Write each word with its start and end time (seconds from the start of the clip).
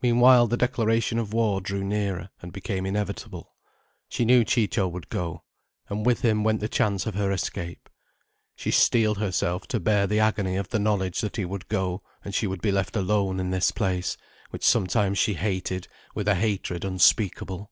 Meanwhile 0.00 0.46
the 0.46 0.56
declaration 0.56 1.18
of 1.18 1.34
war 1.34 1.60
drew 1.60 1.84
nearer, 1.84 2.30
and 2.40 2.50
became 2.50 2.86
inevitable. 2.86 3.54
She 4.08 4.24
knew 4.24 4.42
Ciccio 4.42 4.88
would 4.88 5.10
go. 5.10 5.44
And 5.90 6.06
with 6.06 6.22
him 6.22 6.42
went 6.44 6.60
the 6.60 6.66
chance 6.70 7.04
of 7.04 7.14
her 7.14 7.30
escape. 7.30 7.90
She 8.56 8.70
steeled 8.70 9.18
herself 9.18 9.66
to 9.68 9.78
bear 9.78 10.06
the 10.06 10.18
agony 10.18 10.56
of 10.56 10.70
the 10.70 10.78
knowledge 10.78 11.20
that 11.20 11.36
he 11.36 11.44
would 11.44 11.68
go, 11.68 12.02
and 12.24 12.34
she 12.34 12.46
would 12.46 12.62
be 12.62 12.72
left 12.72 12.96
alone 12.96 13.38
in 13.38 13.50
this 13.50 13.70
place, 13.70 14.16
which 14.48 14.64
sometimes 14.64 15.18
she 15.18 15.34
hated 15.34 15.88
with 16.14 16.26
a 16.26 16.36
hatred 16.36 16.82
unspeakable. 16.82 17.70